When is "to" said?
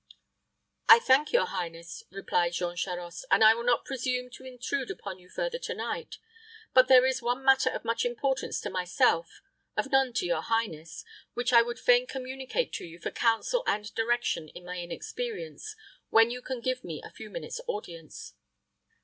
4.31-4.43, 5.59-5.75, 8.61-8.71, 10.13-10.25, 12.73-12.83